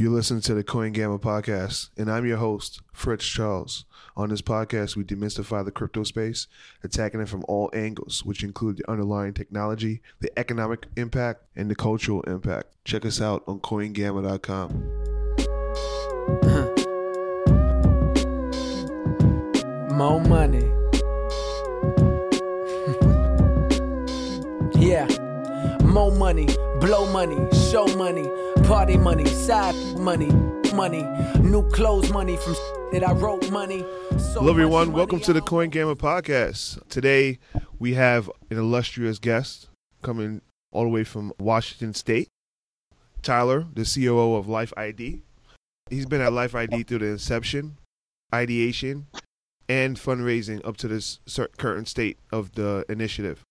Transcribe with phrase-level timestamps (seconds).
[0.00, 3.84] You listen to the Coin Gamma podcast, and I'm your host, Fritz Charles.
[4.16, 6.46] On this podcast, we demystify the crypto space,
[6.84, 11.74] attacking it from all angles, which include the underlying technology, the economic impact, and the
[11.74, 12.76] cultural impact.
[12.84, 14.70] Check us out on CoinGamma.com.
[19.96, 20.70] More money.
[24.80, 25.08] yeah.
[25.82, 26.46] More money,
[26.78, 28.30] blow money, show money,
[28.68, 30.30] party money, side money,
[30.74, 31.02] money,
[31.40, 32.54] new clothes money from
[32.92, 33.80] that I wrote money.
[34.18, 34.88] So Hello, everyone.
[34.88, 36.86] much Welcome to the Coin Gamma podcast.
[36.90, 37.38] Today,
[37.78, 39.70] we have an illustrious guest
[40.02, 42.28] coming all the way from Washington State,
[43.22, 45.22] Tyler, the COO of Life ID.
[45.88, 47.78] He's been at Life ID through the inception,
[48.34, 49.06] ideation,
[49.66, 51.20] and fundraising up to this
[51.56, 53.42] current state of the initiative.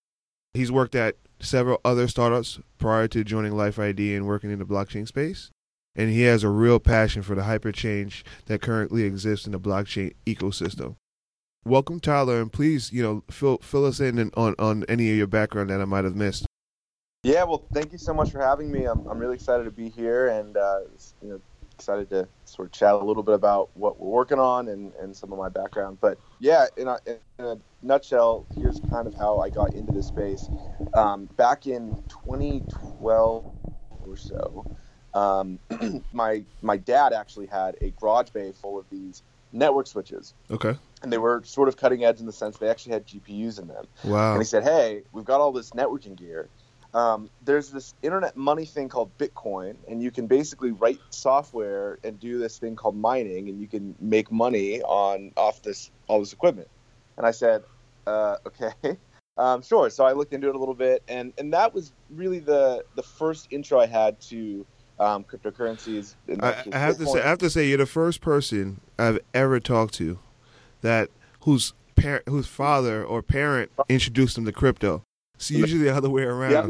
[0.54, 4.66] He's worked at several other startups prior to joining Life ID and working in the
[4.66, 5.52] blockchain space.
[5.96, 9.60] And he has a real passion for the hyper change that currently exists in the
[9.60, 10.96] blockchain ecosystem.
[11.66, 15.28] Welcome, Tyler, and please, you know, fill fill us in on on any of your
[15.28, 16.46] background that I might have missed.
[17.24, 18.86] Yeah, well, thank you so much for having me.
[18.86, 20.80] I'm, I'm really excited to be here and, uh,
[21.22, 21.42] you know,
[21.78, 25.16] excited to sort of chat a little bit about what we're working on and, and
[25.16, 26.00] some of my background.
[26.02, 30.08] But yeah, in a, in a nutshell, here's kind of how I got into this
[30.08, 30.50] space.
[30.96, 33.46] Um, back in 2012
[34.08, 34.66] or so,
[35.14, 35.60] um,
[36.12, 40.76] my my dad actually had a garage bay full of these network switches, Okay.
[41.04, 43.68] and they were sort of cutting edge in the sense they actually had GPUs in
[43.68, 43.86] them.
[44.04, 44.34] Wow.
[44.34, 46.50] And he said, "Hey, we've got all this networking gear.
[46.98, 52.20] Um, there's this internet money thing called Bitcoin, and you can basically write software and
[52.20, 56.34] do this thing called mining, and you can make money on off this all this
[56.34, 56.68] equipment."
[57.18, 57.64] And I said,
[58.08, 58.98] uh, "Okay,
[59.38, 62.40] um, sure." So I looked into it a little bit, and and that was really
[62.40, 64.66] the the first intro I had to
[65.00, 66.16] um, cryptocurrencies.
[66.42, 69.60] I, I have to say, I have to say, you're the first person I've ever
[69.60, 70.18] talked to
[70.82, 71.12] that
[71.42, 75.04] whose parent, whose father or parent introduced them to crypto.
[75.36, 76.52] It's usually the other way around.
[76.52, 76.70] Yeah.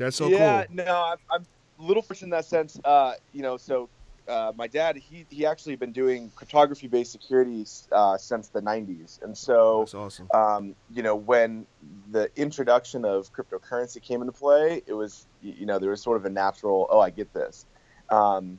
[0.00, 0.76] That's so yeah, cool.
[0.76, 1.46] no, I'm, I'm
[1.78, 2.80] a little fortunate in that sense.
[2.82, 3.90] Uh, you know, so
[4.26, 9.36] uh, my dad, he he actually been doing cryptography-based security uh, since the '90s, and
[9.36, 10.28] so That's awesome.
[10.32, 11.66] um, you know when
[12.10, 16.24] the introduction of cryptocurrency came into play, it was you know there was sort of
[16.24, 17.66] a natural, oh, I get this.
[18.08, 18.58] Um,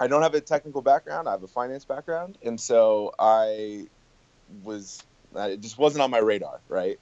[0.00, 3.86] I don't have a technical background; I have a finance background, and so I
[4.64, 5.00] was
[5.36, 6.98] it just wasn't on my radar, right?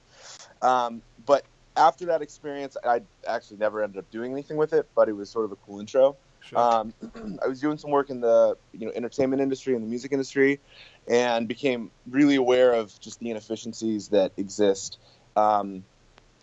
[0.61, 1.43] Um, but
[1.75, 5.29] after that experience, I actually never ended up doing anything with it, but it was
[5.29, 6.17] sort of a cool intro.
[6.41, 6.59] Sure.
[6.59, 6.93] Um,
[7.43, 10.59] I was doing some work in the you know entertainment industry and the music industry,
[11.07, 14.99] and became really aware of just the inefficiencies that exist
[15.35, 15.83] um,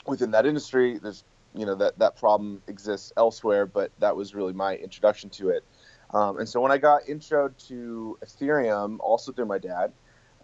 [0.07, 0.99] within that industry.
[0.99, 1.25] There's
[1.55, 5.65] you know that that problem exists elsewhere, but that was really my introduction to it.
[6.13, 9.93] Um, and so when I got intro to Ethereum, also through my dad,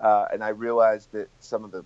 [0.00, 1.84] uh, and I realized that some of the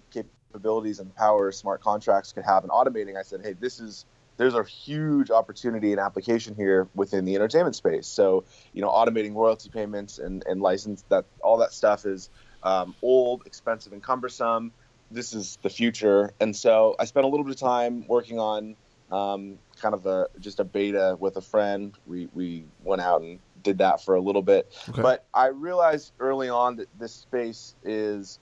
[0.50, 4.04] capabilities and power smart contracts could have in automating, I said, hey, this is
[4.36, 8.06] there's a huge opportunity and application here within the entertainment space.
[8.06, 12.30] So, you know, automating royalty payments and, and license that all that stuff is
[12.62, 14.72] um, old, expensive, and cumbersome.
[15.10, 16.32] This is the future.
[16.40, 18.76] And so I spent a little bit of time working on
[19.10, 21.94] um, kind of a just a beta with a friend.
[22.06, 24.72] We, we went out and did that for a little bit.
[24.88, 25.02] Okay.
[25.02, 28.38] But I realized early on that this space is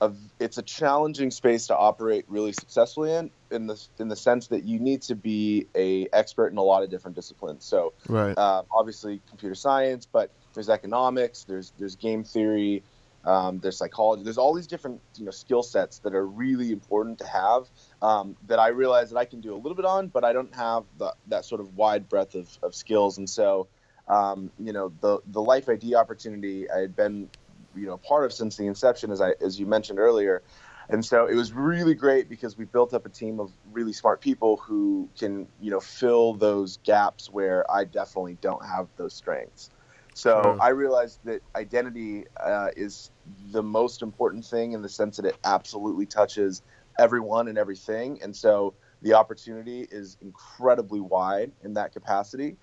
[0.00, 4.48] a, it's a challenging space to operate really successfully in in the in the sense
[4.48, 7.64] that you need to be a expert in a lot of different disciplines.
[7.64, 8.36] So right.
[8.36, 12.82] uh, obviously computer science, but there's economics, there's there's game theory,
[13.24, 14.22] um, there's psychology.
[14.22, 17.68] There's all these different you know skill sets that are really important to have.
[18.00, 20.54] Um, that I realize that I can do a little bit on, but I don't
[20.54, 23.18] have the, that sort of wide breadth of, of skills.
[23.18, 23.66] And so,
[24.06, 27.28] um, you know, the the Life ID opportunity I had been
[27.74, 30.42] you know part of since the inception, as I as you mentioned earlier.
[30.90, 34.22] And so it was really great because we built up a team of really smart
[34.22, 39.70] people who can, you know, fill those gaps where I definitely don't have those strengths.
[40.14, 40.56] So Sure.
[40.60, 43.10] I realized that identity uh, is
[43.52, 46.62] the most important thing in the sense that it absolutely touches
[46.98, 48.20] everyone and everything.
[48.22, 52.56] And so the opportunity is incredibly wide in that capacity.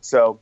[0.00, 0.40] So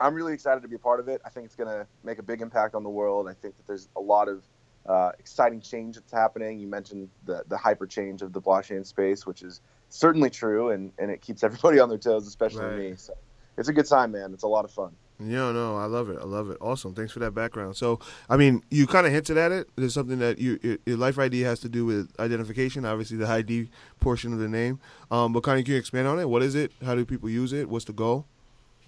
[0.00, 1.20] I'm really excited to be a part of it.
[1.24, 3.28] I think it's going to make a big impact on the world.
[3.28, 4.42] I think that there's a lot of
[4.86, 6.58] uh, exciting change that's happening.
[6.58, 9.60] You mentioned the the hyper change of the blockchain space, which is
[9.90, 12.78] certainly true, and, and it keeps everybody on their toes, especially Right.
[12.78, 12.94] me.
[12.96, 13.12] So
[13.58, 14.32] it's a good time, man.
[14.32, 14.92] It's a lot of fun.
[15.22, 16.16] Yeah, no, I love it.
[16.18, 16.56] I love it.
[16.62, 16.94] Awesome.
[16.94, 17.76] Thanks for that background.
[17.76, 18.00] So,
[18.30, 19.68] I mean, you kind of hinted at it.
[19.76, 22.86] There's something that you your, your life ID has to do with identification.
[22.86, 23.68] Obviously, the ID
[24.00, 24.80] portion of the name.
[25.10, 26.26] Um, but kind of can you expand on it?
[26.26, 26.72] What is it?
[26.82, 27.68] How do people use it?
[27.68, 28.24] What's the goal?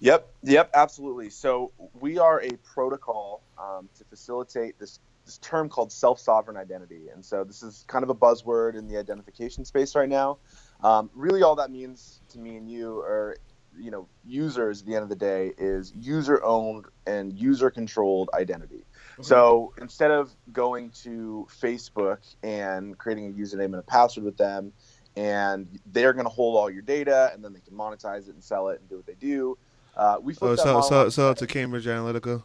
[0.03, 1.29] Yep, yep, absolutely.
[1.29, 7.23] So we are a protocol um, to facilitate this this term called self-sovereign identity, and
[7.23, 10.39] so this is kind of a buzzword in the identification space right now.
[10.83, 13.37] Um, really, all that means to me and you are,
[13.79, 14.81] you know, users.
[14.81, 18.83] At the end of the day, is user-owned and user-controlled identity.
[19.21, 24.73] So instead of going to Facebook and creating a username and a password with them,
[25.15, 28.43] and they're going to hold all your data, and then they can monetize it and
[28.43, 29.57] sell it and do what they do.
[29.95, 32.43] Uh, we Oh, flipped that so so so to Cambridge Analytica.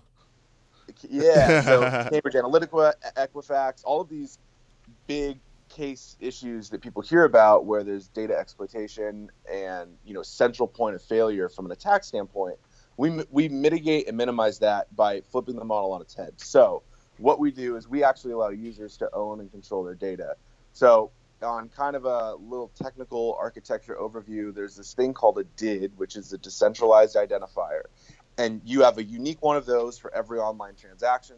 [1.09, 1.81] yeah, so
[2.11, 4.39] Cambridge Analytica, Equifax, all of these
[5.07, 10.67] big case issues that people hear about where there's data exploitation and you know central
[10.67, 12.59] point of failure from an attack standpoint
[12.99, 16.33] we, we mitigate and minimize that by flipping the model on its head.
[16.37, 16.83] So
[17.19, 20.35] what we do is we actually allow users to own and control their data.
[20.73, 21.11] So
[21.43, 26.17] on kind of a little technical architecture overview there's this thing called a DID which
[26.17, 27.83] is a decentralized identifier
[28.39, 31.37] and you have a unique one of those for every online transaction.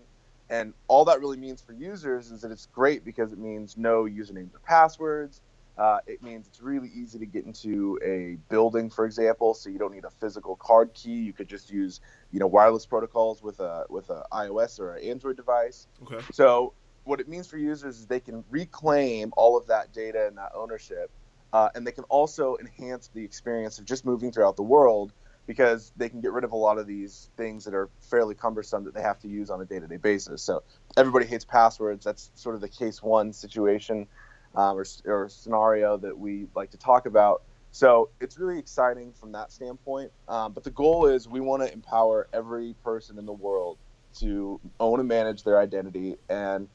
[0.50, 4.05] And all that really means for users is that it's great because it means no
[4.05, 5.41] usernames or passwords.
[5.79, 9.79] Uh, it means it's really easy to get into a building, for example, so you
[9.79, 11.14] don't need a physical card key.
[11.14, 12.00] You could just use,
[12.32, 15.87] you know, wireless protocols with a with a iOS or an Android device.
[16.03, 16.23] Okay.
[16.32, 16.75] So
[17.10, 20.52] what it means for users is they can reclaim all of that data and that
[20.54, 21.10] ownership,
[21.52, 25.12] uh, and they can also enhance the experience of just moving throughout the world
[25.48, 28.84] because they can get rid of a lot of these things that are fairly cumbersome
[28.84, 30.40] that they have to use on a day-to-day basis.
[30.40, 30.62] So
[30.96, 32.04] everybody hates passwords.
[32.04, 34.06] That's sort of the case one situation
[34.54, 37.42] um, or, or scenario that we like to talk about.
[37.72, 40.12] So it's really exciting from that standpoint.
[40.28, 43.78] Um, but the goal is we want to empower every person in the world
[44.20, 46.68] to own and manage their identity, and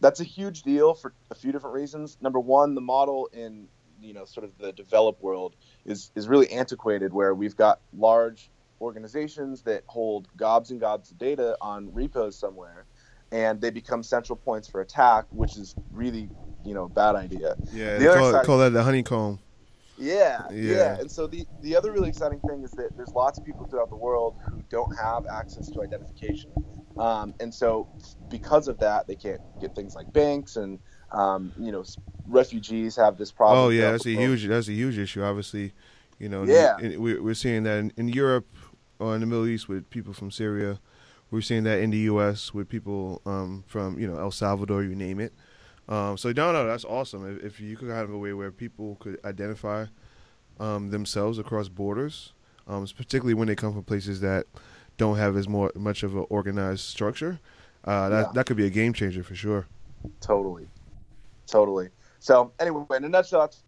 [0.00, 2.16] that's a huge deal for a few different reasons.
[2.20, 3.68] Number one, the model in
[4.00, 8.50] you know sort of the developed world is is really antiquated, where we've got large
[8.80, 12.86] organizations that hold gobs and gobs of data on repos somewhere,
[13.32, 16.28] and they become central points for attack, which is really
[16.64, 17.56] you know bad idea.
[17.72, 19.40] Yeah, call, side- call that the honeycomb.
[20.00, 20.74] Yeah, Yeah.
[20.76, 23.66] yeah, And so the the other really exciting thing is that there's lots of people
[23.66, 26.52] throughout the world who don't have access to identification,
[26.98, 27.88] um, and so
[28.28, 30.78] because of that, they can't get things like banks and
[31.12, 31.84] um, you know
[32.26, 33.58] refugees have this problem.
[33.66, 35.22] Oh yeah, that's a huge that's a huge issue.
[35.22, 35.72] Obviously,
[36.18, 36.44] you know.
[36.44, 36.78] Yeah.
[36.78, 38.46] in- we're we're seeing that in, in Europe
[38.98, 40.80] or in the Middle East with people from Syria.
[41.30, 42.54] We're seeing that in the U.S.
[42.54, 45.32] with people um, from you know El Salvador, you name it.
[45.88, 47.38] Um, so no, no, that's awesome.
[47.38, 49.86] If, if you could have a way where people could identify
[50.60, 52.32] um, themselves across borders,
[52.66, 54.46] um, particularly when they come from places that
[54.98, 57.40] don't have as more much of an organized structure,
[57.84, 58.32] uh, that Yeah.
[58.34, 59.66] that could be a game changer for sure.
[60.20, 60.68] Totally,
[61.46, 61.88] totally.
[62.18, 63.64] So anyway, in a nutshell, that's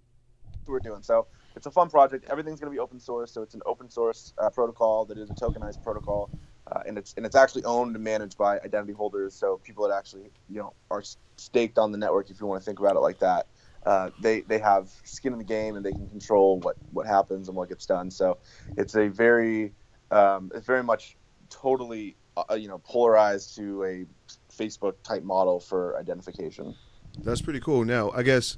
[0.67, 1.03] what we're doing.
[1.03, 2.27] So it's a fun project.
[2.29, 3.33] Everything's going to be open source.
[3.33, 6.31] So it's an open source uh, protocol that is a tokenized protocol,
[6.71, 9.35] uh, and it's and it's actually owned and managed by identity holders.
[9.35, 11.03] So people that actually you know are
[11.37, 13.47] staked on the network, if you want to think about it like that.
[13.87, 17.49] Uh, they they have skin in the game and they can control what what happens
[17.49, 18.11] and what gets done.
[18.11, 18.39] So
[18.77, 19.73] it's a very
[20.11, 21.17] um, it's very much
[21.51, 24.07] totally uh, you know polarized to a
[24.53, 26.75] Facebook type model for identification.
[27.19, 27.85] That's pretty cool.
[27.85, 28.57] Now, I guess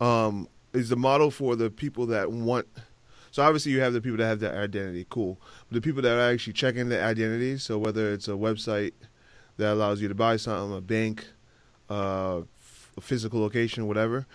[0.00, 2.66] um, is the model for the people that want.
[3.30, 5.06] So obviously, you have the people that have their identity.
[5.08, 5.40] Cool.
[5.68, 7.56] But the people that are actually checking their identity.
[7.58, 8.92] So whether it's a website
[9.56, 11.26] that allows you to buy something, a bank,
[11.90, 12.42] uh,
[12.96, 14.26] a physical location, whatever.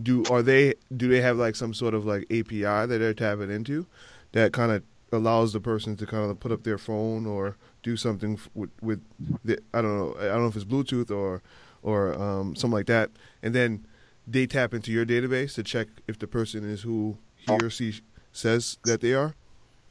[0.00, 0.74] Do are they?
[0.96, 3.86] Do they have like some sort of like API that they're tapping into
[4.32, 4.82] that kind of
[5.12, 9.02] allows the person to kind of put up their phone or do something with with
[9.44, 11.42] the, I don't know I don't know if it's Bluetooth or
[11.82, 13.10] or um, something like that,
[13.42, 13.86] and then
[14.26, 18.00] they tap into your database to check if the person is who he or she
[18.32, 19.34] says that they are.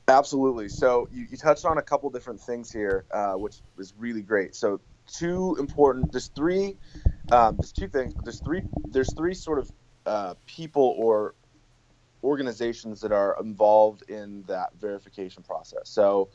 [0.07, 0.67] Absolutely.
[0.67, 4.55] So you, you touched on a couple different things here, uh, which is really great.
[4.55, 6.11] So two important.
[6.11, 6.77] There's three.
[7.31, 8.13] Um, there's two things.
[8.23, 8.63] There's three.
[8.89, 9.71] There's three sort of
[10.05, 11.35] uh, people or
[12.23, 15.89] organizations that are involved in that verification process.
[15.89, 16.29] So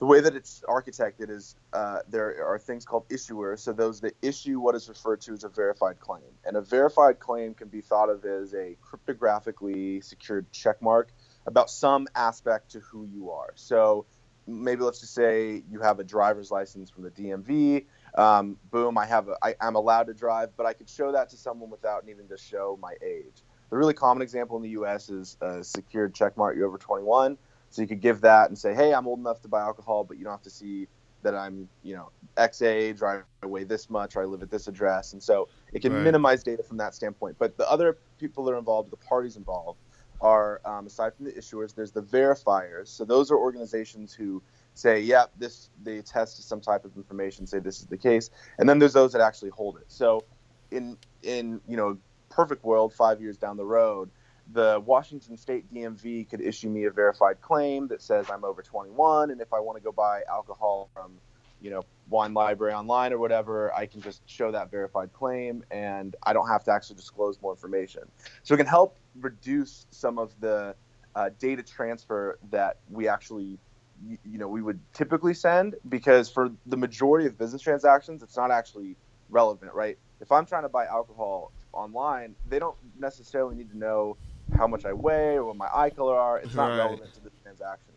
[0.00, 3.58] the way that it's architected is uh, there are things called issuers.
[3.60, 7.18] So those that issue what is referred to as a verified claim, and a verified
[7.20, 11.08] claim can be thought of as a cryptographically secured checkmark
[11.46, 13.52] about some aspect to who you are.
[13.56, 14.06] So
[14.46, 17.84] maybe let's just say you have a driver's license from the DMV.
[18.16, 21.28] Um, boom, I have a, I, I'm allowed to drive, but I could show that
[21.30, 23.42] to someone without needing to show my age.
[23.70, 25.10] The really common example in the U.S.
[25.10, 26.56] is a secured checkmark.
[26.56, 27.38] You're over 21,
[27.70, 30.18] so you could give that and say, "Hey, I'm old enough to buy alcohol, but
[30.18, 30.88] you don't have to see
[31.22, 34.50] that I'm, you know, X age, or I weigh this much, or I live at
[34.50, 36.02] this address." And so it can Right.
[36.02, 37.36] minimize data from that standpoint.
[37.38, 39.80] But the other people that are involved, the parties involved,
[40.20, 42.88] are um, aside from the issuers, there's the verifiers.
[42.88, 44.42] So those are organizations who
[44.74, 47.98] say, "Yep, yeah, this they attest to some type of information, say this is the
[47.98, 49.84] case," and then there's those that actually hold it.
[49.88, 50.26] So
[50.72, 51.98] in in you know
[52.30, 54.10] perfect world, five years down the road,
[54.52, 59.30] the Washington State DMV could issue me a verified claim that says I'm over 21,
[59.30, 61.12] and if I want to go buy alcohol from,
[61.60, 66.16] you know, Wine Library online or whatever, I can just show that verified claim, and
[66.24, 68.02] I don't have to actually disclose more information.
[68.42, 70.74] So it can help reduce some of the
[71.14, 73.58] uh, data transfer that we actually,
[74.04, 78.36] you, you know, we would typically send because for the majority of business transactions, it's
[78.36, 78.96] not actually
[79.28, 79.98] relevant, right?
[80.20, 84.16] If I'm trying to buy alcohol online, they don't necessarily need to know
[84.56, 86.38] how much I weigh or what my eye color are.
[86.38, 86.78] It's not right.
[86.78, 87.94] relevant to the transaction.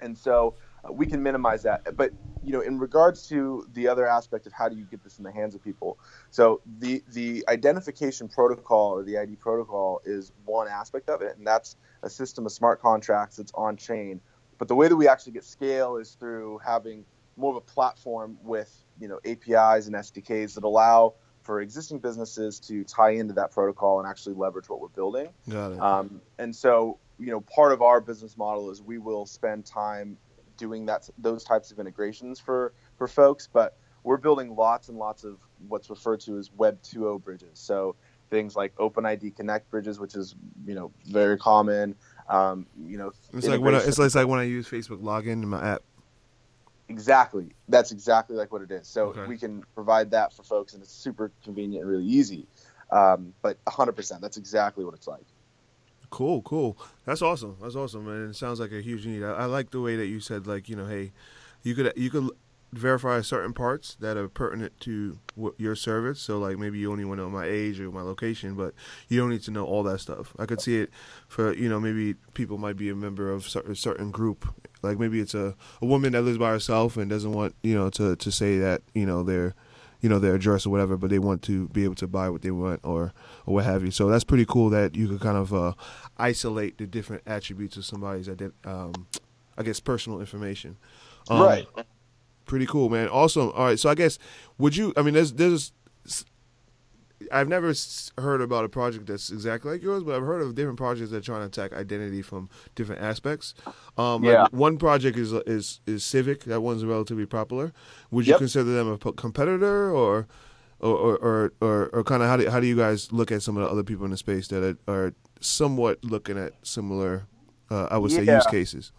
[0.00, 0.54] And so
[0.84, 1.96] uh, we can minimize that.
[1.96, 5.18] But you know, in regards to the other aspect of how do you get this
[5.18, 5.98] in the hands of people,
[6.30, 11.46] so the the identification protocol or the ID protocol is one aspect of it, and
[11.46, 14.20] that's a system of smart contracts that's on chain.
[14.58, 17.04] But the way that we actually get scale is through having
[17.36, 21.14] more of a platform with you know APIs and SDKs that allow
[21.50, 25.30] for existing businesses to tie into that protocol and actually leverage what we're building.
[25.48, 25.80] Got it.
[25.80, 30.16] Um, and so, you know, part of our business model is we will spend time
[30.56, 35.24] doing that those types of integrations for for folks, but we're building lots and lots
[35.24, 37.58] of what's referred to as Web 2.0 bridges.
[37.58, 37.96] So
[38.30, 41.96] things like OpenID Connect bridges, which is you know very common.
[42.28, 45.48] Um, you know, it's like when I, it's, like, when I use Facebook login in
[45.48, 45.82] my app.
[46.90, 47.52] Exactly.
[47.68, 48.88] That's exactly like what it is.
[48.88, 49.24] So okay.
[49.26, 52.48] we can provide that for folks, and it's super convenient and really easy.
[52.90, 55.24] Um, but 100%, that's exactly what it's like.
[56.10, 56.76] Cool, cool.
[57.04, 57.56] That's awesome.
[57.62, 59.22] That's awesome, and it sounds like a huge need.
[59.22, 61.12] I, I like the way that you said, like, you know, hey,
[61.62, 62.30] you could you could
[62.72, 65.18] verify certain parts that are pertinent to
[65.56, 66.20] your service.
[66.20, 68.74] So, like, maybe you only want to know my age or my location, but
[69.08, 70.34] you don't need to know all that stuff.
[70.38, 70.90] I could see it
[71.26, 74.46] for, you know, maybe people might be a member of a certain group.
[74.82, 77.90] Like, maybe it's a, a woman that lives by herself and doesn't want, you know,
[77.90, 79.54] to, to say that, you know, they're,
[80.00, 82.42] you know, their address or whatever, but they want to be able to buy what
[82.42, 83.12] they want or,
[83.46, 83.90] or what have you.
[83.90, 85.74] So that's pretty cool that you could kind of uh,
[86.16, 88.28] isolate the different attributes of somebody's,
[88.64, 89.08] um,
[89.58, 90.76] I guess, personal information.
[91.28, 91.66] Um, right
[92.50, 93.08] pretty cool, man.
[93.08, 93.52] Awesome.
[93.54, 94.18] All right, so I guess
[94.58, 94.92] would you?
[94.96, 95.72] I mean, there's there's
[97.30, 97.72] I've never
[98.18, 101.18] heard about a project that's exactly like yours, but I've heard of different projects that
[101.18, 103.54] are trying to attack identity from different aspects.
[103.96, 104.42] Um, yeah.
[104.42, 106.44] Like one project is is is Civic.
[106.44, 107.72] That one's relatively popular.
[108.10, 108.40] Would you yep.
[108.40, 110.26] consider them a competitor, or
[110.80, 113.42] or or or, or, or kind of how do how do you guys look at
[113.42, 117.26] some of the other people in the space that are, are somewhat looking at similar,
[117.70, 118.24] uh, I would yeah.
[118.24, 118.92] say, use cases?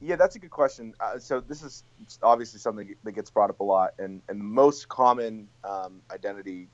[0.00, 0.94] Yeah, that's a good question.
[1.00, 1.84] Uh, so this is
[2.22, 6.68] obviously something that gets brought up a lot, and and the most common um, identity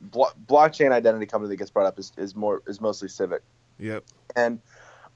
[0.00, 3.42] blo- blockchain identity company that gets brought up is, is more is mostly Civic.
[3.78, 4.04] Yep.
[4.36, 4.60] And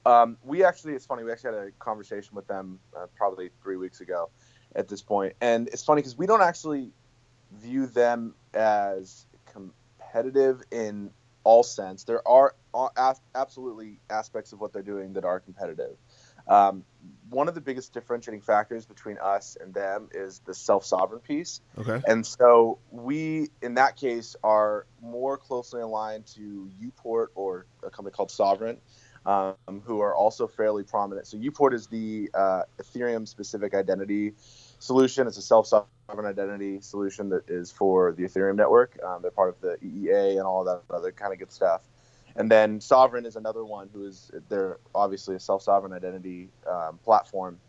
[0.05, 1.23] um, we actually, it's funny.
[1.23, 4.29] We actually had a conversation with them uh, probably three weeks ago,
[4.75, 6.91] at this point, and it's funny because we don't actually
[7.59, 11.11] view them as competitive in
[11.43, 12.03] all sense.
[12.03, 15.97] There are uh, absolutely aspects of what they're doing that are competitive.
[16.47, 16.83] Um,
[17.29, 21.61] one of the biggest differentiating factors between us and them is the self-sovereign piece.
[21.77, 22.01] Okay.
[22.05, 28.13] And so we, in that case, are more closely aligned to uPort or a company
[28.13, 28.77] called Sovrin,
[29.25, 31.25] um, who are also fairly prominent.
[31.25, 34.33] So uPort is the uh, Ethereum-specific identity
[34.79, 35.25] solution.
[35.25, 38.99] It's a self-sovereign identity solution that is for the Ethereum network.
[39.03, 41.81] Um, they're part of the EEA and all that other kind of good stuff.
[42.35, 47.59] And then Sovrin is another one who is they're obviously a self-sovereign identity um, platform.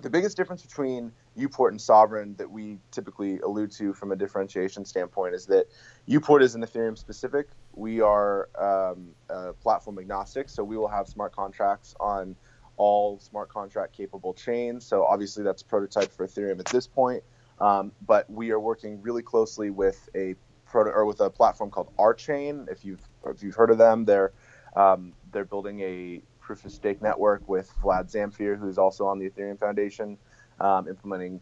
[0.00, 4.84] The biggest difference between uPort and Sovrin that we typically allude to from a differentiation
[4.84, 5.66] standpoint is that
[6.08, 7.48] uPort is an Ethereum specific.
[7.74, 9.14] We are um,
[9.62, 12.36] platform agnostic, so we will have smart contracts on
[12.76, 14.84] all smart contract capable chains.
[14.84, 17.22] So obviously that's a prototype for Ethereum at this point.
[17.60, 20.34] Um, but we are working really closely with a
[20.66, 22.68] proto or with a platform called RChain.
[22.70, 24.32] If you've if you've heard of them, they're
[24.74, 29.28] um, they're building a proof of stake network with Vlad Zamfir, who's also on the
[29.28, 30.18] Ethereum Foundation,
[30.60, 31.40] um, implementing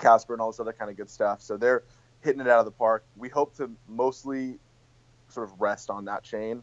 [0.00, 1.42] Casper and all this other kind of good stuff.
[1.42, 1.84] So they're
[2.20, 3.04] hitting it out of the park.
[3.16, 4.58] We hope to mostly
[5.28, 6.62] sort of rest on that chain,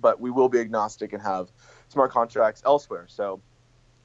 [0.00, 1.50] but we will be agnostic and have
[1.88, 3.06] smart contracts elsewhere.
[3.08, 3.40] So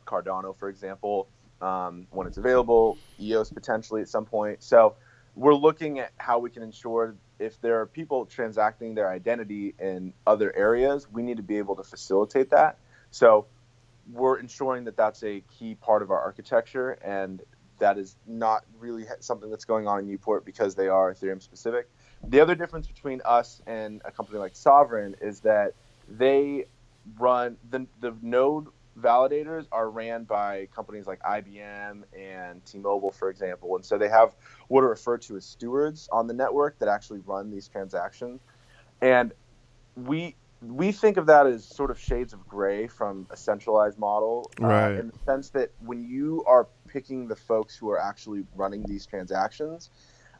[0.05, 1.27] Cardano, for example,
[1.61, 4.63] um, when it's available, EOS potentially at some point.
[4.63, 4.95] So
[5.35, 10.13] we're looking at how we can ensure if there are people transacting their identity in
[10.27, 12.77] other areas, we need to be able to facilitate that.
[13.12, 13.48] So
[14.12, 17.41] we're ensuring that that's a key part of our architecture, and
[17.79, 21.89] that is not really something that's going on in uPort because they are Ethereum specific.
[22.27, 25.74] The other difference between us and a company like Sovrin is that
[26.10, 26.65] they
[27.17, 28.67] run the the node
[28.98, 34.36] validators are ran by companies like IBM and T-Mobile, for example, and so they have
[34.67, 38.41] what are referred to as stewards on the network that actually run these transactions,
[39.01, 39.34] and
[39.96, 44.51] we we think of that as sort of shades of gray from a centralized model,
[44.60, 44.96] right.
[44.96, 48.84] uh, in the sense that when you are picking the folks who are actually running
[48.84, 49.89] these transactions,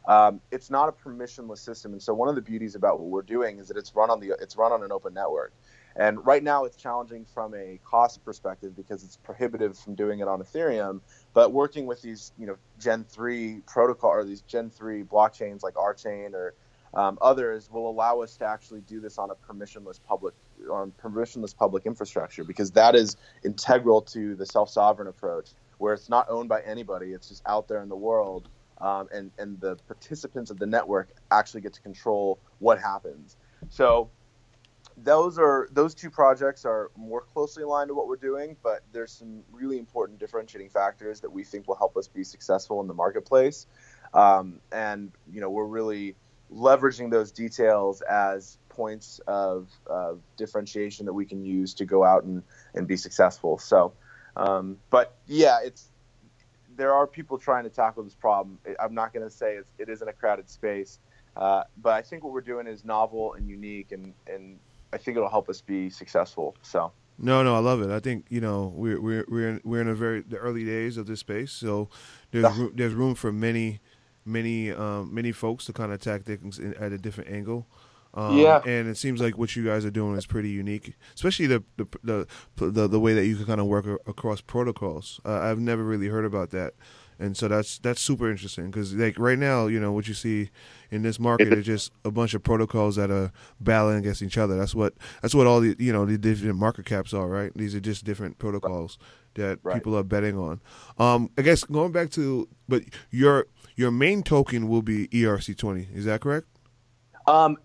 [0.06, 1.92] um, it's not a permissionless system.
[1.92, 4.20] And so one of the beauties about what we're doing is that it's run on
[4.20, 5.52] the it's run on an open network.
[5.96, 10.28] And right now it's challenging from a cost perspective because it's prohibitive from doing it
[10.28, 11.00] on Ethereum.
[11.34, 15.74] But working with these, you know, Gen 3 protocol or these Gen 3 blockchains like
[15.74, 16.54] RChain or
[16.94, 20.34] um, others will allow us to actually do this on a permissionless public
[20.70, 26.26] on permissionless public infrastructure because that is integral to the self-sovereign approach where it's not
[26.28, 28.48] owned by anybody it's just out there in the world
[28.80, 33.36] um, and and the participants of the network actually get to control what happens
[33.68, 34.10] so
[35.02, 39.12] those are those two projects are more closely aligned to what we're doing but there's
[39.12, 42.94] some really important differentiating factors that we think will help us be successful in the
[42.94, 43.66] marketplace
[44.14, 46.14] um, and you know we're really
[46.54, 52.24] leveraging those details as points of, of, differentiation that we can use to go out
[52.24, 52.42] and,
[52.74, 53.58] and be successful.
[53.58, 53.92] So,
[54.36, 55.88] um, but yeah, it's
[56.76, 58.58] there are people trying to tackle this problem.
[58.80, 60.98] I'm not going to say it's, it isn't a crowded space,
[61.36, 64.58] uh, but I think what we're doing is novel and unique, and, and
[64.92, 66.56] I think it'll help us be successful.
[66.62, 66.92] So.
[67.22, 67.90] No, no, I love it.
[67.90, 70.96] I think you know we're we're we're in, we're in a very the early days
[70.96, 71.90] of this space, so
[72.30, 72.58] there's yeah.
[72.58, 73.80] room, there's room for many
[74.24, 77.66] many um, many folks to kind of attack things in, at a different angle.
[78.14, 81.46] Um, yeah, and it seems like what you guys are doing is pretty unique, especially
[81.46, 85.20] the the the the, the way that you can kind of work across protocols.
[85.24, 86.74] Uh, I've never really heard about that,
[87.20, 90.50] and so that's that's super interesting because like right now, you know, what you see
[90.90, 94.56] in this market is just a bunch of protocols that are battling against each other.
[94.56, 97.52] That's what that's what all the you know the different market caps are, right?
[97.54, 98.98] These are just different protocols
[99.34, 99.74] that right.
[99.74, 100.60] people are betting on.
[100.98, 103.46] Um, I guess going back to, but your
[103.76, 105.94] your main token will be ERC20.
[105.94, 106.46] Is that correct?
[107.26, 107.58] Um,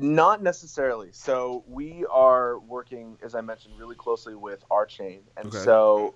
[0.00, 1.10] not necessarily.
[1.12, 5.58] So we are working, as I mentioned, really closely with RChain, and okay.
[5.58, 6.14] so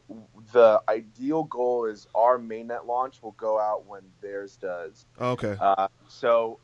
[0.53, 5.07] the ideal goal is our mainnet launch will go out when theirs does.
[5.21, 5.57] Okay.
[5.61, 6.59] Uh, so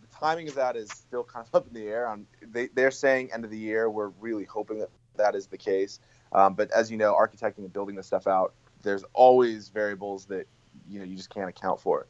[0.00, 2.06] the timing of that is still kind of up in the air.
[2.06, 3.90] On they they're saying end of the year.
[3.90, 6.00] We're really hoping that that is the case.
[6.32, 10.46] Um, but as you know, architecting and building this stuff out, there's always variables that
[10.88, 12.06] you know you just can't account for.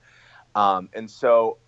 [0.54, 1.58] Um, and so,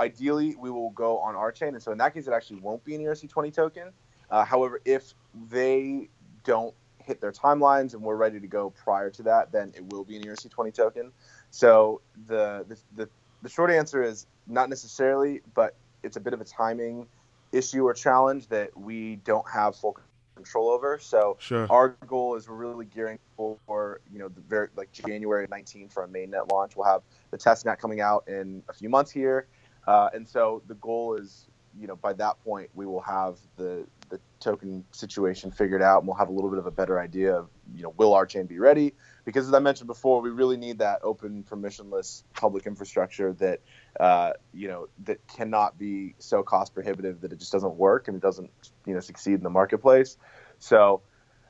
[0.00, 2.94] ideally, we will go on RChain, and so in that case, it actually won't be
[2.94, 3.92] an ERC20 token.
[4.30, 5.14] Uh, however, if
[5.50, 6.08] they
[6.44, 10.04] don't hit their timelines and we're ready to go prior to that, then it will
[10.04, 11.12] be an ERC20 token.
[11.50, 13.08] So the the, the,
[13.42, 17.06] the short answer is not necessarily, but it's a bit of a timing
[17.52, 19.98] issue or challenge that we don't have full
[20.34, 20.98] control over.
[20.98, 21.66] So sure.
[21.70, 26.04] our goal is we're really gearing for you know the very like January 19 for
[26.04, 26.76] a mainnet launch.
[26.76, 29.46] We'll have the testnet coming out in a few months here,
[29.86, 31.46] uh, and so the goal is
[31.80, 36.06] you know by that point we will have the the token situation figured out and
[36.06, 38.58] we'll have a little bit of a better idea of you know will RChain be
[38.58, 38.92] ready?
[39.24, 43.60] Because as i mentioned before we really need that open permissionless public infrastructure that
[43.98, 48.16] uh, you know that cannot be so cost prohibitive that it just doesn't work and
[48.16, 48.50] it doesn't
[48.86, 50.18] you know succeed in the marketplace.
[50.58, 51.00] So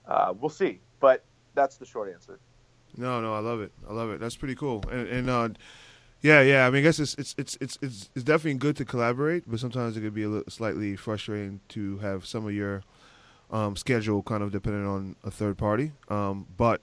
[0.07, 0.81] uh, we'll see.
[1.01, 2.39] But that's the short answer.
[2.97, 3.73] No no i love it.
[3.89, 4.21] I love it.
[4.21, 4.85] That's pretty cool.
[4.91, 5.49] And, and uh,
[6.23, 6.67] yeah, yeah.
[6.67, 9.59] I mean, I guess it's it's it's it's it's, it's definitely good to collaborate, but
[9.59, 12.83] sometimes it could be a little slightly frustrating to have some of your
[13.51, 15.93] um, schedule kind of dependent on a third party.
[16.09, 16.81] Um, but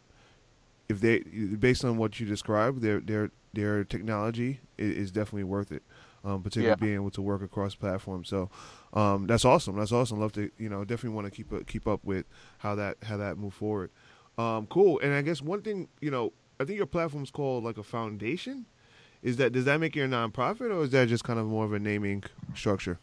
[0.90, 5.72] if they, based on what you described, their their their technology is, is definitely worth
[5.72, 5.84] it.
[6.22, 6.86] Um, particularly yeah.
[6.86, 8.28] being able to work across platforms.
[8.28, 8.50] So
[8.94, 9.78] um, that's awesome.
[9.78, 10.20] That's awesome.
[10.20, 12.26] Love to you know definitely want to keep up, keep up with
[12.58, 13.90] how that how that move forward.
[14.38, 15.00] Um, cool.
[15.00, 17.84] And I guess one thing you know I think your platform is called like a
[17.84, 18.66] foundation.
[19.22, 21.66] Is that does that make you a nonprofit, or is that just kind of more
[21.66, 22.24] of a naming
[22.56, 23.00] structure?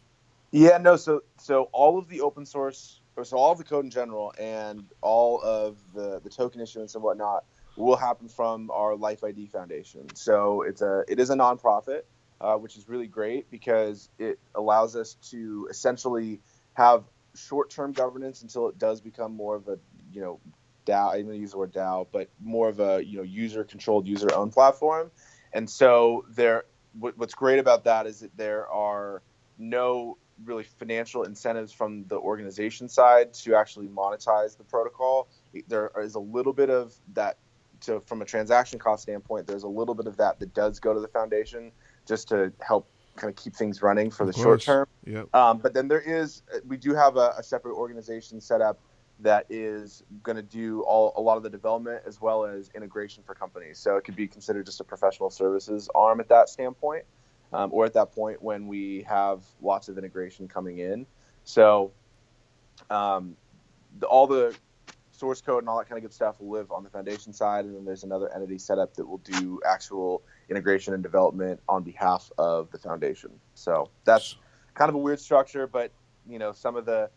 [0.51, 0.95] Yeah, no.
[0.95, 4.33] So so all of the open source, or so all of the code in general,
[4.39, 7.43] and all of the the token issuance and whatnot
[7.75, 10.07] will happen from our Life ID Foundation.
[10.15, 12.01] So it's a it is a nonprofit,
[12.41, 16.39] uh, which is really great because it allows us to essentially
[16.73, 17.03] have
[17.35, 19.77] short-term governance until it does become more of a
[20.11, 20.39] you know
[20.87, 21.13] DAO.
[21.13, 24.53] I'm going to use the word DAO, but more of a you know user-controlled, user-owned
[24.53, 25.11] platform.
[25.53, 26.65] And so there,
[26.99, 29.21] what's great about that is that there are
[29.57, 35.27] no really financial incentives from the organization side to actually monetize the protocol.
[35.67, 37.37] There is a little bit of that
[37.81, 39.47] to from a transaction cost standpoint.
[39.47, 41.71] There's a little bit of that that does go to the foundation
[42.07, 44.87] just to help kind of keep things running for the short term.
[45.05, 45.33] Yep.
[45.35, 48.79] Um, but then there is we do have a, a separate organization set up
[49.19, 53.23] that is going to do all a lot of the development as well as integration
[53.23, 53.79] for companies.
[53.79, 57.03] So it could be considered just a professional services arm at that standpoint,
[57.51, 61.05] um, or at that point when we have lots of integration coming in.
[61.43, 61.91] So
[62.89, 63.35] um,
[63.99, 64.55] the, all the
[65.11, 67.65] source code and all that kind of good stuff will live on the foundation side,
[67.65, 71.83] and then there's another entity set up that will do actual integration and development on
[71.83, 73.31] behalf of the foundation.
[73.55, 74.35] So that's
[74.75, 75.91] kind of a weird structure, but
[76.29, 77.09] you know some of the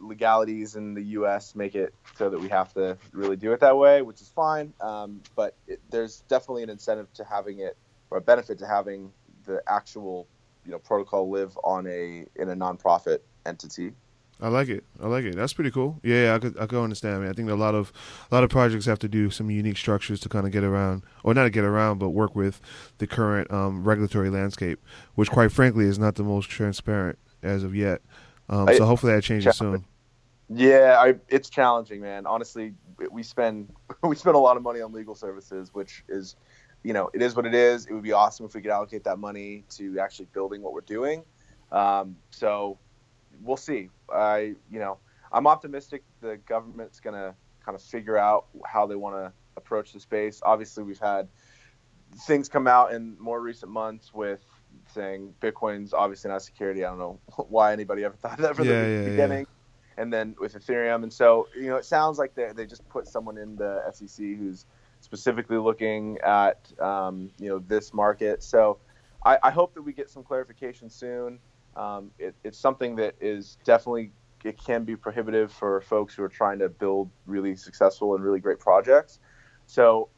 [0.00, 1.54] legalities in the U.S.
[1.54, 4.72] make it so that we have to really do it that way, which is fine.
[4.80, 7.76] Um, but it, there's definitely an incentive to having it,
[8.10, 9.12] or a benefit to having
[9.44, 10.26] the actual,
[10.64, 13.92] you know, protocol live on a in a nonprofit entity.
[14.40, 14.84] I like it.
[15.00, 15.36] I like it.
[15.36, 16.00] That's pretty cool.
[16.02, 17.16] Yeah, I could I could understand.
[17.16, 17.92] I mean, I think a lot of
[18.30, 21.02] a lot of projects have to do some unique structures to kind of get around,
[21.22, 22.60] or not to get around, but work with
[22.98, 24.80] the current um, regulatory landscape,
[25.14, 28.02] which, quite frankly, is not the most transparent as of yet.
[28.48, 29.84] Um, so hopefully that changes soon.
[30.50, 32.26] Yeah, I, it's challenging, man.
[32.26, 32.74] Honestly,
[33.10, 36.36] we spend we spend a lot of money on legal services, which is,
[36.82, 37.86] you know, it is what it is.
[37.86, 40.82] It would be awesome if we could allocate that money to actually building what we're
[40.82, 41.24] doing.
[41.72, 42.78] Um, so
[43.42, 43.88] we'll see.
[44.12, 44.98] I, you know,
[45.32, 49.92] I'm optimistic the government's going to kind of figure out how they want to approach
[49.92, 50.40] the space.
[50.44, 51.28] Obviously, we've had
[52.26, 54.44] things come out in more recent months with
[54.92, 56.84] saying Bitcoin's obviously not security.
[56.84, 59.40] I don't know why anybody ever thought that from yeah, the yeah, beginning.
[59.40, 60.02] Yeah.
[60.02, 63.06] And then with Ethereum, and so you know, it sounds like they they just put
[63.06, 64.66] someone in the SEC who's
[65.00, 68.42] specifically looking at um, you know this market.
[68.42, 68.78] So
[69.24, 71.38] I, I, hope that we get some clarification soon.
[71.76, 74.10] Um, it, it's something that is definitely
[74.44, 78.40] it can be prohibitive for folks who are trying to build really successful and really
[78.40, 79.20] great projects.
[79.66, 80.08] So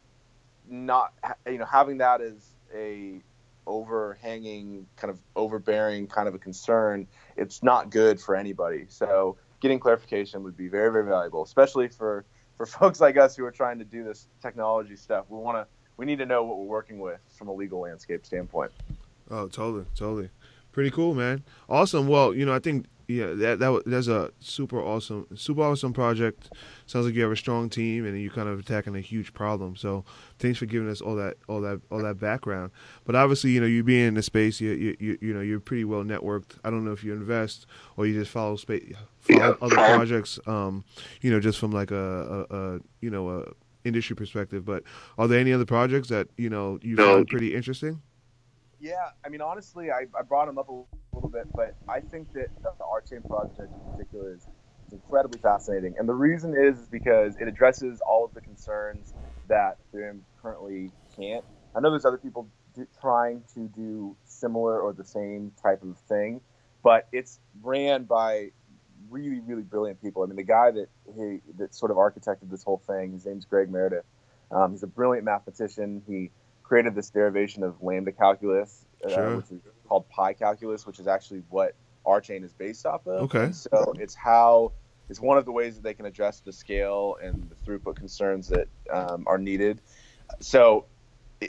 [0.68, 1.12] not
[1.46, 3.22] you know having that as a
[3.66, 8.86] overhanging, kind of overbearing kind of a concern, it's not good for anybody.
[8.88, 12.24] So getting clarification would be very, very valuable, especially for,
[12.56, 15.26] for folks like us who are trying to do this technology stuff.
[15.28, 18.24] We want to, we need to know what we're working with from a legal landscape
[18.26, 18.72] standpoint.
[19.30, 20.30] Oh, totally, totally.
[20.72, 21.42] Pretty cool, man.
[21.68, 22.06] Awesome.
[22.06, 26.52] Well, you know, I think yeah, that that that's a super awesome, super awesome project.
[26.86, 29.76] Sounds like you have a strong team and you're kind of attacking a huge problem.
[29.76, 30.04] So,
[30.38, 32.72] thanks for giving us all that, all that, all that background.
[33.04, 35.60] But obviously, you know, you being in the space, you, you, you, you know, you're
[35.60, 36.58] pretty well networked.
[36.64, 37.66] I don't know if you invest
[37.96, 40.40] or you just follow space, follow other projects.
[40.46, 40.84] Um,
[41.20, 43.44] you know, just from like a, a, a you know, a
[43.84, 44.64] industry perspective.
[44.64, 44.82] But
[45.16, 48.02] are there any other projects that you know you found pretty interesting?
[48.78, 50.82] Yeah, I mean, honestly, I, I brought them up a
[51.26, 54.46] little bit, but I think that the RChain project in particular is,
[54.86, 55.94] is incredibly fascinating.
[55.98, 59.14] And the reason is because it addresses all of the concerns
[59.48, 61.44] that Ethereum currently can't.
[61.74, 65.98] I know there's other people do, trying to do similar or the same type of
[66.08, 66.40] thing,
[66.82, 68.50] but it's ran by
[69.10, 70.22] really, really brilliant people.
[70.22, 73.44] I mean, the guy that he that sort of architected this whole thing, his name's
[73.44, 74.04] Greg Meredith.
[74.50, 76.02] Um, he's a brilliant mathematician.
[76.06, 76.30] He
[76.62, 79.36] created this derivation of lambda calculus, uh, sure.
[79.36, 81.74] which is called pi calculus, which is actually what
[82.06, 83.22] RChain is based off of.
[83.22, 83.44] Okay.
[83.44, 84.72] And so it's how
[85.08, 88.48] it's one of the ways that they can address the scale and the throughput concerns
[88.48, 89.80] that um, are needed.
[90.40, 90.86] So,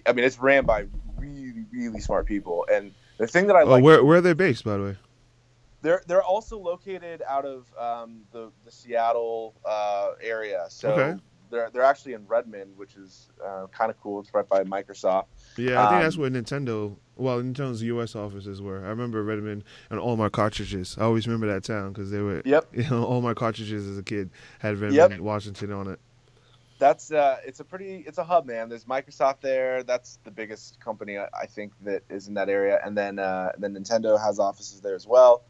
[0.06, 0.86] I mean, it's ran by
[1.18, 2.66] really, really smart people.
[2.72, 4.98] And the thing that I oh, like, where where are they based, by the way?
[5.82, 10.66] They're they're also located out of um, the the Seattle uh, area.
[10.70, 11.20] So okay
[11.50, 14.20] they're they're actually in Redmond, which is uh, kind of cool.
[14.20, 15.26] It's right by Microsoft.
[15.58, 16.96] Yeah, I think um, that's where Nintendo.
[17.16, 18.16] Well, Nintendo's U.S.
[18.16, 18.86] offices were.
[18.86, 20.98] I remember Redmond and all my cartridges.
[21.00, 22.42] I always remember that town because they were.
[22.46, 22.68] Yep.
[22.74, 24.30] You know, all my cartridges as a kid
[24.60, 25.20] had Redmond, yep.
[25.20, 26.00] Washington on it.
[26.80, 28.70] That's uh, it's a pretty, it's a hub, man.
[28.70, 29.82] There's Microsoft there.
[29.82, 33.52] That's the biggest company I, I think that is in that area, and then uh,
[33.58, 35.44] then Nintendo has offices there as well.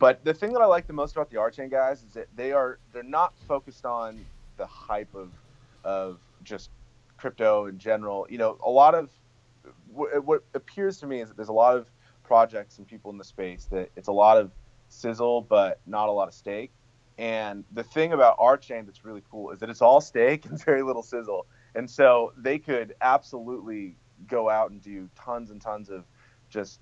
[0.00, 2.52] But the thing that I like the most about the RChain guys is that they
[2.52, 4.24] are they're not focused on
[4.56, 5.30] the hype of
[5.84, 6.70] of just
[7.16, 8.26] crypto in general.
[8.28, 9.10] You know, a lot of
[9.92, 11.90] what appears to me is that there's a lot of
[12.22, 14.52] projects and people in the space that it's a lot of
[14.88, 16.72] sizzle but not a lot of stake.
[17.18, 20.82] And the thing about RChain that's really cool is that it's all stake and very
[20.82, 21.46] little sizzle.
[21.74, 26.04] And so they could absolutely go out and do tons and tons of
[26.48, 26.80] just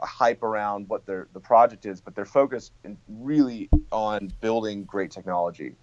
[0.00, 2.72] hype around what their the project is, but they're focused
[3.08, 5.74] really on building great technology.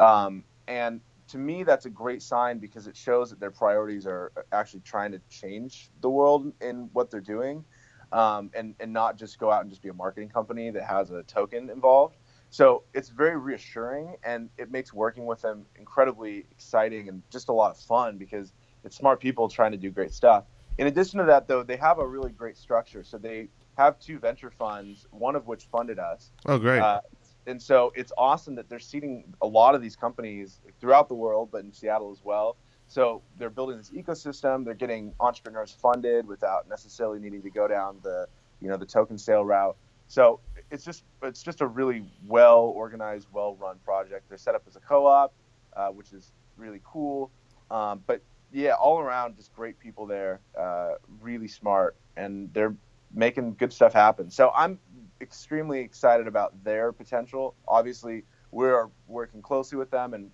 [0.00, 4.32] Um, and to me, that's a great sign because it shows that their priorities are
[4.52, 7.64] actually trying to change the world in what they're doing,
[8.12, 11.10] um, and and not just go out and just be a marketing company that has
[11.10, 12.16] a token involved.
[12.50, 17.52] So it's very reassuring, and it makes working with them incredibly exciting and just a
[17.52, 18.52] lot of fun because
[18.84, 20.44] it's smart people trying to do great stuff.
[20.78, 23.02] In addition to that, though, they have a really great structure.
[23.02, 26.30] So they have two venture funds, one of which funded us.
[26.46, 26.80] Oh, great!
[26.80, 27.00] Uh,
[27.46, 31.50] and so it's awesome that they're seeding a lot of these companies throughout the world,
[31.50, 32.56] but in Seattle as well.
[32.88, 34.64] So they're building this ecosystem.
[34.64, 38.28] They're getting entrepreneurs funded without necessarily needing to go down the
[38.60, 39.76] you know the token sale route.
[40.08, 44.28] So it's just it's just a really well organized, well run project.
[44.28, 45.32] They're set up as a co-op,
[45.76, 47.30] uh, which is really cool.
[47.70, 52.74] Um, but yeah, all around, just great people there, uh, really smart, and they're
[53.12, 54.30] making good stuff happen.
[54.30, 54.78] So I'm
[55.20, 57.54] extremely excited about their potential.
[57.66, 60.30] Obviously, we're working closely with them and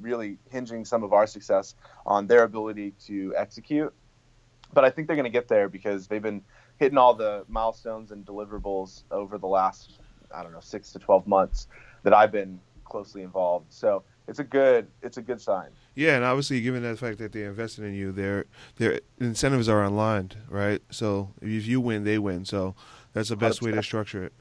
[0.00, 3.92] really hinging some of our success on their ability to execute.
[4.72, 6.42] But I think they're going to get there because they've been
[6.78, 9.98] hitting all the milestones and deliverables over the last,
[10.34, 11.68] I don't know, six to 12 months
[12.02, 13.72] that I've been closely involved.
[13.72, 15.70] So it's a good, it's a good sign.
[15.94, 18.44] Yeah, and obviously, given the fact that they invested in you, their
[18.76, 20.82] their incentives are aligned, right?
[20.90, 22.44] So if you win, they win.
[22.44, 22.74] So
[23.16, 23.64] that's the best 100%.
[23.64, 24.32] way to structure it.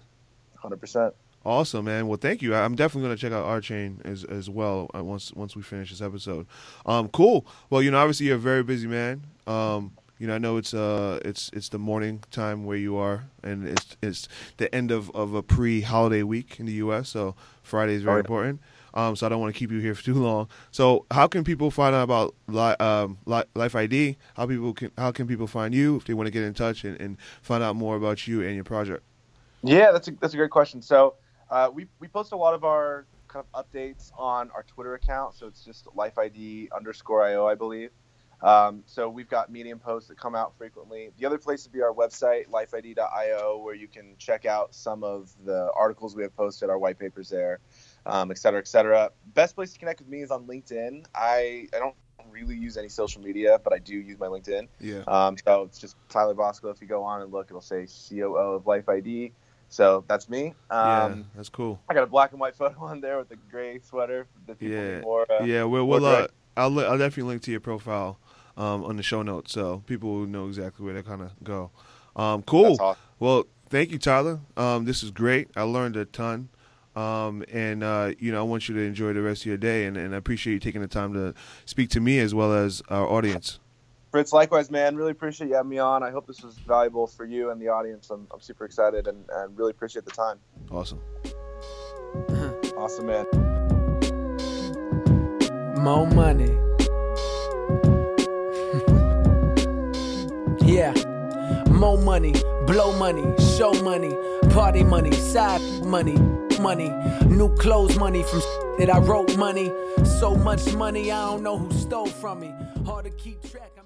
[0.55, 1.13] Hundred percent.
[1.45, 2.07] Awesome, man.
[2.07, 2.55] Well, thank you.
[2.55, 5.91] I'm definitely going to check out RChain as as well uh, once once we finish
[5.91, 6.47] this episode.
[6.85, 7.45] Um, cool.
[7.69, 9.25] Well, you know, obviously you're a very busy man.
[9.45, 13.25] Um, you know, I know it's uh it's it's the morning time where you are,
[13.43, 17.09] and it's it's the end of, of a pre holiday week in the U.S.
[17.09, 18.21] So Friday is very oh, yeah.
[18.21, 18.61] important.
[18.95, 20.47] Um, so I don't want to keep you here for too long.
[20.71, 24.17] So how can people find out about li- um, li- Life ID?
[24.35, 26.83] How people can how can people find you if they want to get in touch
[26.83, 29.03] and, and find out more about you and your project?
[29.63, 30.81] Yeah, that's a that's a great question.
[30.81, 31.15] So
[31.49, 35.35] uh, we we post a lot of our kind of updates on our Twitter account.
[35.35, 37.89] So it's just Life ID underscore IO, I believe.
[38.41, 41.11] Um, so we've got Medium posts that come out frequently.
[41.17, 45.33] The other place would be our website, lifeid.io, where you can check out some of
[45.45, 47.59] the articles we have posted, our white papers there,
[48.05, 49.11] um, et cetera, et cetera.
[49.33, 51.05] Best place to connect with me is on LinkedIn.
[51.13, 51.95] I, I don't
[52.29, 54.67] really use any social media, but I do use my LinkedIn.
[54.79, 55.03] Yeah.
[55.07, 56.71] Um, so it's just Tyler Boscolo.
[56.71, 59.31] If you go on and look, it'll say COO of Life ID.
[59.69, 60.53] So that's me.
[60.69, 61.79] Um, yeah, that's cool.
[61.89, 64.27] I got a black and white photo on there with a gray sweater.
[64.59, 65.63] yeah, more, uh, yeah.
[65.63, 68.19] Well, we'll uh, I'll I'll definitely link to your profile
[68.57, 71.71] um, on the show notes, so people will know exactly where to kind of go.
[72.15, 72.77] Um, cool.
[72.79, 73.01] Awesome.
[73.19, 74.39] Well, thank you, Tyler.
[74.55, 75.49] Um, this is great.
[75.55, 76.49] I learned a ton.
[76.95, 79.85] Um, and uh, you know, I want you to enjoy the rest of your day,
[79.85, 81.33] and, and I appreciate you taking the time to
[81.65, 83.59] speak to me as well as our audience.
[84.11, 84.95] Fritz, likewise, man.
[84.95, 86.01] Really appreciate you having me on.
[86.01, 88.09] I hope this was valuable for you and the audience.
[88.09, 90.39] I'm, I'm super excited and, and really appreciate the time.
[90.71, 91.01] Awesome.
[92.77, 93.25] awesome, man.
[95.83, 96.57] More money.
[100.65, 100.93] Yeah.
[101.69, 102.33] More money,
[102.65, 103.23] blow money,
[103.55, 104.15] show money,
[104.49, 106.15] party money, side money,
[106.59, 106.89] money,
[107.25, 108.41] new clothes money from
[108.77, 109.71] that I wrote money.
[110.19, 112.53] So much money, I don't know who stole from me.
[112.85, 113.84] Hard to keep track.